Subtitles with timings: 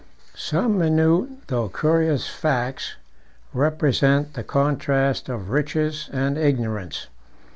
[0.31, 2.95] 24 Some minute though curious facts
[3.53, 7.05] represent the contrast of riches and ignorance.